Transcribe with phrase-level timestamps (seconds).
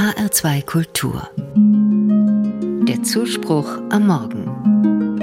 [0.00, 1.28] HR2 Kultur.
[2.88, 5.20] Der Zuspruch am Morgen.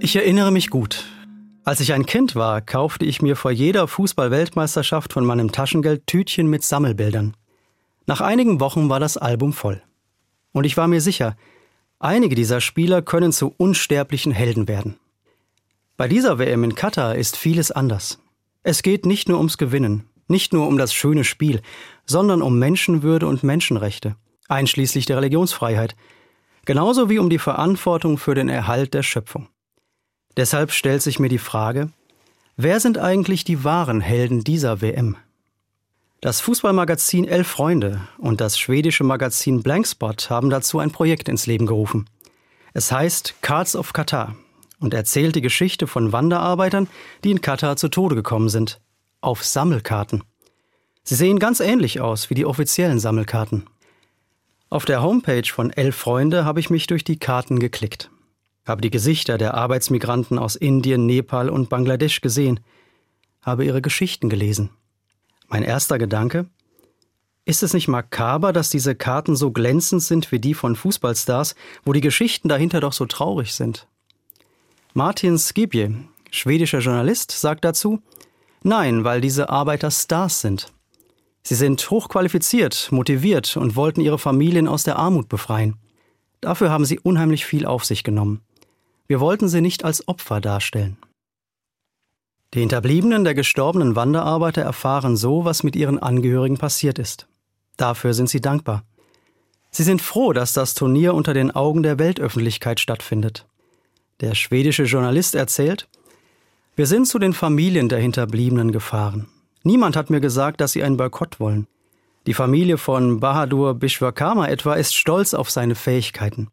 [0.00, 1.04] Ich erinnere mich gut.
[1.64, 6.48] Als ich ein Kind war, kaufte ich mir vor jeder Fußball-Weltmeisterschaft von meinem Taschengeld Tütchen
[6.48, 7.36] mit Sammelbildern.
[8.06, 9.82] Nach einigen Wochen war das Album voll.
[10.52, 11.36] Und ich war mir sicher,
[11.98, 14.98] einige dieser Spieler können zu unsterblichen Helden werden.
[15.98, 18.18] Bei dieser WM in Katar ist vieles anders.
[18.62, 21.62] Es geht nicht nur ums Gewinnen, nicht nur um das schöne Spiel,
[22.06, 24.16] sondern um Menschenwürde und Menschenrechte,
[24.48, 25.94] einschließlich der Religionsfreiheit,
[26.64, 29.48] genauso wie um die Verantwortung für den Erhalt der Schöpfung.
[30.36, 31.90] Deshalb stellt sich mir die Frage,
[32.56, 35.16] wer sind eigentlich die wahren Helden dieser WM?
[36.20, 41.66] Das Fußballmagazin Elf Freunde und das schwedische Magazin Blankspot haben dazu ein Projekt ins Leben
[41.66, 42.06] gerufen.
[42.72, 44.34] Es heißt Cards of Qatar
[44.80, 46.88] und erzählt die Geschichte von Wanderarbeitern,
[47.22, 48.80] die in Katar zu Tode gekommen sind,
[49.20, 50.22] auf Sammelkarten.
[51.02, 53.66] Sie sehen ganz ähnlich aus wie die offiziellen Sammelkarten.
[54.68, 58.10] Auf der Homepage von Elf Freunde habe ich mich durch die Karten geklickt,
[58.66, 62.60] habe die Gesichter der Arbeitsmigranten aus Indien, Nepal und Bangladesch gesehen,
[63.42, 64.70] habe ihre Geschichten gelesen.
[65.48, 66.46] Mein erster Gedanke,
[67.44, 71.92] ist es nicht makaber, dass diese Karten so glänzend sind wie die von Fußballstars, wo
[71.92, 73.86] die Geschichten dahinter doch so traurig sind?
[74.94, 75.94] Martin Skibje,
[76.32, 78.02] schwedischer Journalist, sagt dazu,
[78.66, 80.72] nein, weil diese Arbeiter Stars sind.
[81.42, 85.76] Sie sind hochqualifiziert, motiviert und wollten ihre Familien aus der Armut befreien.
[86.40, 88.42] Dafür haben sie unheimlich viel auf sich genommen.
[89.06, 90.98] Wir wollten sie nicht als Opfer darstellen.
[92.54, 97.28] Die Hinterbliebenen der gestorbenen Wanderarbeiter erfahren so, was mit ihren Angehörigen passiert ist.
[97.76, 98.84] Dafür sind sie dankbar.
[99.70, 103.46] Sie sind froh, dass das Turnier unter den Augen der Weltöffentlichkeit stattfindet.
[104.20, 105.88] Der schwedische Journalist erzählt,
[106.76, 109.28] wir sind zu den Familien der Hinterbliebenen gefahren.
[109.62, 111.66] Niemand hat mir gesagt, dass sie einen Boykott wollen.
[112.26, 116.48] Die Familie von Bahadur Bishwakarma etwa ist stolz auf seine Fähigkeiten.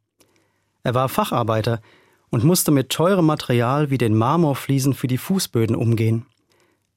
[0.82, 1.82] Er war Facharbeiter
[2.30, 6.26] und musste mit teurem Material wie den Marmorfliesen für die Fußböden umgehen.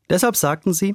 [0.08, 0.94] Deshalb sagten sie,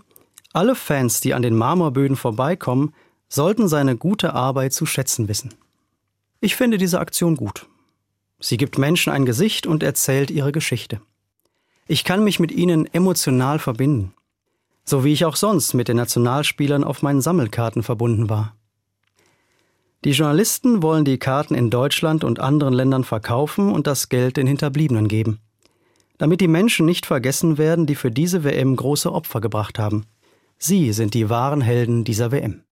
[0.54, 2.94] alle Fans, die an den Marmorböden vorbeikommen,
[3.28, 5.54] sollten seine gute Arbeit zu schätzen wissen.
[6.40, 7.68] Ich finde diese Aktion gut.
[8.40, 11.02] Sie gibt Menschen ein Gesicht und erzählt ihre Geschichte.
[11.92, 14.14] Ich kann mich mit ihnen emotional verbinden,
[14.86, 18.56] so wie ich auch sonst mit den Nationalspielern auf meinen Sammelkarten verbunden war.
[20.06, 24.48] Die Journalisten wollen die Karten in Deutschland und anderen Ländern verkaufen und das Geld den
[24.48, 25.42] Hinterbliebenen geben,
[26.18, 30.06] damit die Menschen nicht vergessen werden, die für diese WM große Opfer gebracht haben.
[30.58, 32.64] Sie sind die wahren Helden dieser WM.